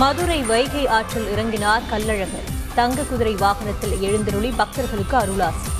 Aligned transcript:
மதுரை 0.00 0.42
வைகை 0.42 0.86
ஆற்றில் 0.86 1.28
இறங்கினார் 1.34 1.82
கல்லழகர் 1.90 2.48
தங்க 2.74 3.02
குதிரை 3.02 3.34
வாகனத்தில் 3.34 4.00
எழுந்தருளி 4.00 4.50
பக்தர்களுக்கு 4.56 5.16
அருளாசி. 5.16 5.70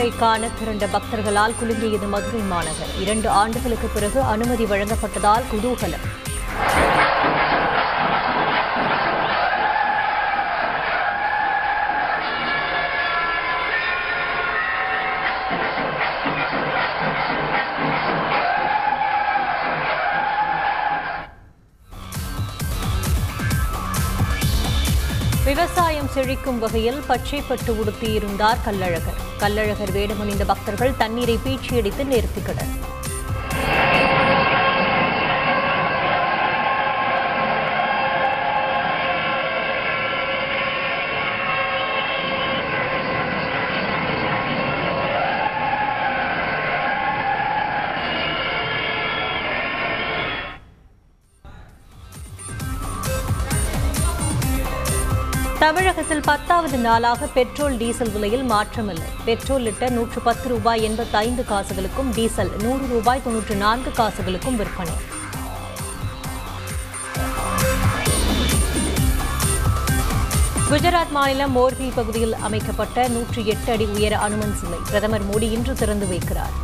கள்ளழகரை 0.00 0.18
காண 0.18 0.48
திரண்ட 0.48 0.86
பக்தர்களால் 0.86 1.54
குலுங்கியது 1.60 2.08
மதுரை 2.08 2.40
மாநகர். 2.40 2.92
இரண்டு 3.00 3.28
ஆண்டுகளுக்கு 3.28 3.88
பிறகு 3.88 4.20
அனுமதி 4.20 4.64
வழங்கப்பட்டதால் 4.64 5.42
குதூகலம். 5.52 6.04
விவசாயம் 25.44 26.08
செழிக்கும் 26.14 26.58
வகையில் 26.58 27.00
பச்சை 27.06 27.42
பட்டு 27.48 27.72
உடுத்தியிருந்தார் 27.72 28.58
கள்ளழகர். 28.64 29.20
கள்ளழகர் 29.38 29.92
வேடமணிந்த 29.92 30.44
பக்தர்கள் 30.44 30.96
தண்ணீரை 30.96 31.38
பீச்சியடித்து 31.44 32.04
நேர்த்திக்கடர் 32.04 32.72
தமிழகத்தில் 55.62 56.20
பத்தாவது 56.20 56.76
நாளாக 56.78 57.26
பெட்ரோல் 57.26 57.76
டீசல் 57.76 58.12
விலையில் 58.12 58.44
மாற்றமில்லை. 58.50 59.08
பெட்ரோல் 59.24 59.64
லிட்டர் 59.66 59.90
நூற்று 59.90 60.20
பத்து 60.20 60.48
ரூபாய் 60.48 60.82
எண்பத்தைந்து 60.82 61.42
காசுகளுக்கும் 61.50 62.10
டீசல் 62.14 62.52
நூறு 62.62 62.86
ரூபாய் 62.86 63.20
தொன்னூற்று 63.24 63.54
நான்கு 63.54 63.90
காசுகளுக்கும் 63.90 64.56
விற்பனை. 64.56 64.94
குஜராத் 70.70 71.14
மாநிலம் 71.18 71.56
மோர்பி 71.56 71.90
பகுதியில் 71.94 72.34
அமைக்கப்பட்ட 72.34 73.08
நூற்றி 73.08 73.46
எட்டு 73.46 73.72
அடி 73.72 73.84
உயர 73.84 74.16
அனுமன் 74.18 74.54
சிலை 74.54 74.78
பிரதமர் 74.90 75.28
மோடி 75.30 75.50
இன்று 75.58 75.74
திறந்து 75.74 76.06
வைக்கிறார். 76.06 76.56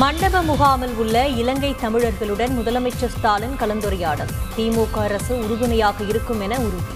மண்டப 0.00 0.42
முகாமில் 0.42 0.94
உள்ள 0.96 1.26
இலங்கை 1.26 1.74
தமிழர்களுடன் 1.82 2.52
முதலமைச்சர் 2.58 3.12
ஸ்டாலின் 3.16 3.56
கலந்துரையாடல். 3.60 4.32
திமுக 4.56 4.96
அரசு 4.96 5.38
உறுதுணையாக 5.38 6.04
இருக்கும் 6.04 6.40
என 6.40 6.58
உறுதி. 6.58 6.94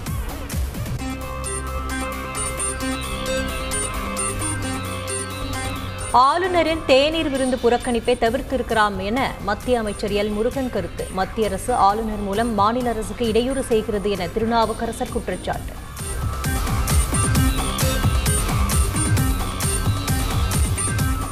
ஆளுநரின் 6.11 6.79
தேநீர் 6.85 7.29
விருந்து 7.29 7.57
புறக்கணிப்பை 7.63 8.15
தவிர்த்திருக்கலாம் 8.17 8.97
என 8.97 9.33
மத்திய 9.43 9.79
அமைச்சர் 9.79 10.11
எல். 10.11 10.33
முருகன் 10.33 10.69
கருத்து. 10.69 11.07
மத்திய 11.11 11.47
அரசு 11.47 11.73
ஆளுநர் 11.73 12.25
மூலம் 12.27 12.53
மாநில 12.53 12.89
அரசுக்கு 12.89 13.27
இடையூறு 13.27 13.63
செய்கிறது 13.63 14.11
என 14.11 14.27
திருநாவுக்கரசர் 14.27 15.13
குற்றச்சாட்டு. 15.13 15.89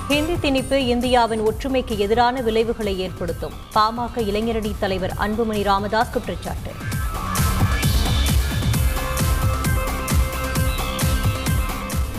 ஹிந்தி 0.10 0.36
திணிப்பு 0.44 0.78
இந்தியாவின் 0.92 1.42
ஒற்றுமைக்கு 1.48 1.96
எதிரான 1.98 2.42
விளைவுகளை 2.42 3.00
ஏற்படுத்தும். 3.00 3.54
பாமக 3.76 4.22
இளைஞரணி 4.30 4.72
தலைவர் 4.80 5.14
அன்புமணி 5.26 5.62
ராமதாஸ் 5.64 6.12
குற்றச்சாட்டு. 6.12 6.72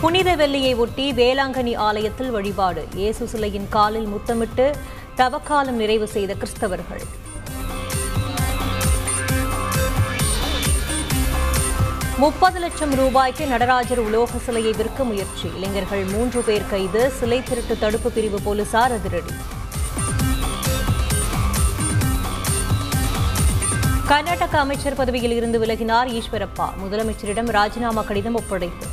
புனித 0.01 0.35
வெள்ளியை 0.35 0.75
ஒட்டி 0.75 1.07
வேளாங்கண்ணி 1.11 1.75
ஆலயத்தில் 1.87 2.31
வழிபாடு. 2.31 2.87
இயேசு 2.95 3.27
சிலையின் 3.27 3.67
காலில் 3.69 4.07
முத்தமிட்டு 4.13 4.67
தவக்காலம் 5.15 5.81
நிறைவு 5.83 6.07
செய்த 6.07 6.35
கிறிஸ்தவர்கள். 6.43 7.03
முப்பது 12.21 12.59
லட்சம் 12.59 12.93
ரூபாய்க்கு 12.93 13.47
நடராஜர் 13.47 13.99
உலோக 13.99 14.37
சிலையை 14.37 14.73
விற்க 14.73 15.03
முயற்சி. 15.03 15.47
இளைஞர்கள் 15.55 16.03
மூன்று 16.03 16.41
பேர் 16.41 16.69
கைது 16.69 17.11
சிலை 17.11 17.43
திருட்டு 17.43 17.77
தடுப்பு 17.79 18.11
பிரிவு 18.11 18.39
போலீசார் 18.41 18.91
அதிரடி. 18.91 19.33
கர்நாடக 24.07 24.59
அமைச்சர் 24.59 24.95
பதவியில் 24.95 25.31
இருந்து 25.31 25.59
விலகினார் 25.65 26.09
ஈஸ்வரப்பா. 26.17 26.67
முதலமைச்சரிடம் 26.83 27.49
ராஜினாமா 27.49 28.01
கடிதம் 28.01 28.35
ஒப்படைப்பு. 28.35 28.85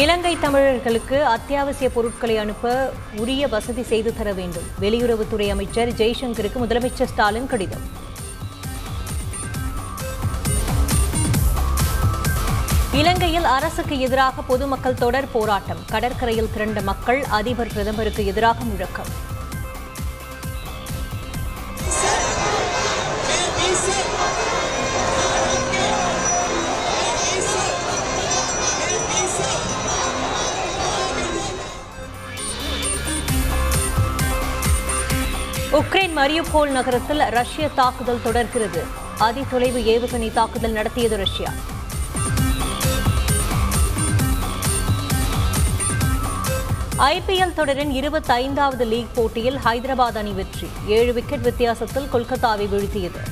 இலங்கை 0.00 0.38
தமிழர்களுக்கு 0.38 1.24
அத்தியாவசிய 1.24 1.90
பொருட்களை 1.90 2.38
அனுப்ப 2.38 2.92
உரிய 3.16 3.48
வசதி 3.48 3.82
செய்து 3.82 4.16
தர 4.16 4.32
வேண்டும். 4.32 4.62
வெளியுறவுத்துறை 4.80 5.48
அமைச்சர் 5.48 5.88
ஜெய்சங்கருக்கு 5.88 6.58
முதலமைச்சர் 6.60 7.04
ஸ்டாலின் 7.04 7.46
கடிதம். 7.46 7.80
இலங்கையில் 12.92 13.44
அரசுக்கு 13.44 14.00
எதிராக 14.00 14.42
பொதுமக்கள் 14.42 14.94
தொடர் 14.94 15.30
போராட்டம். 15.30 15.78
கடற்கரையில் 15.90 16.52
திரண்ட 16.52 16.80
மக்கள் 16.80 17.24
அதிபர் 17.24 17.72
பிரதமருக்கு 17.72 18.26
எதிராக 18.26 18.64
முழக்கம். 18.64 19.29
உக்ரைன் 35.78 36.14
மரியுபோல் 36.16 36.70
நகரத்தில் 36.70 37.18
ரஷ்ய 37.18 37.68
தாக்குதல் 37.68 38.22
தொடர்கிறது. 38.22 38.84
அதிதொலைவு 39.20 39.80
ஏவுகணை 39.92 40.32
தாக்குதல் 40.32 40.70
நடத்தியது 40.70 41.16
ரஷ்யா. 41.16 41.50
ஐபிஎல் 46.98 47.52
தொடரின் 47.52 47.90
இருபத்தி 47.90 48.32
ஐந்தாவது 48.32 48.84
லீக் 48.84 49.14
போட்டியில் 49.14 49.56
ஹைதராபாத் 49.56 50.16
அணி 50.16 50.30
வெற்றி. 50.30 50.68
ஏழு 50.86 51.12
விக்கெட் 51.12 51.42
வித்தியாசத்தில் 51.42 52.08
கொல்கத்தாவை 52.12 52.66
வீழ்த்தியது. 52.74 53.22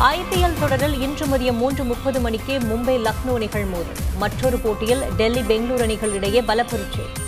ஐபிஎல் 0.00 0.58
தொடரில் 0.60 1.00
இன்று 1.00 1.26
மதியம் 1.26 1.60
மூன்று 1.62 1.84
முப்பது 1.84 2.20
மணிக்கு 2.20 2.58
மும்பை 2.58 2.98
லக்னோ 3.06 3.34
அணிகள் 3.34 3.66
மோதும். 3.66 4.02
மற்றொரு 4.16 4.58
போட்டியில் 4.58 5.04
டெல்லி 5.16 5.40
பெங்களூரு 5.40 5.82
அணிகள் 5.82 6.12
இடையே 6.12 6.40
பலப்பரீட்சை 6.40 7.26